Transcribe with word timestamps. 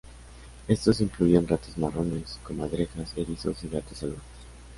Estos 0.67 0.99
incluyen 0.99 1.47
ratas 1.47 1.77
marrones, 1.77 2.39
comadrejas, 2.41 3.13
erizos 3.15 3.63
y 3.65 3.69
gatos 3.69 3.99
salvajes. 3.99 4.23